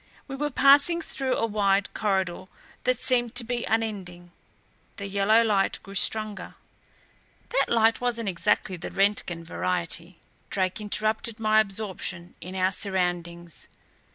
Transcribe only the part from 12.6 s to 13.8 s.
surroundings.